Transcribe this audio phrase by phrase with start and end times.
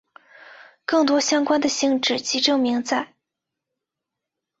[0.83, 3.13] 更多相关的性质及证明在。